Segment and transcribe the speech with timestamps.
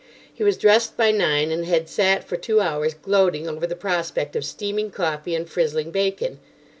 [0.33, 4.35] He was dressed by nine, and had sat for two hours gloating over the prospect
[4.35, 6.39] of steaming coffee and frizzling bacon.